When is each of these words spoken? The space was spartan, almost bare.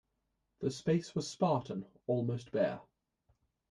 The 0.61 0.71
space 0.71 1.13
was 1.13 1.29
spartan, 1.29 1.85
almost 2.07 2.51
bare. 2.51 2.81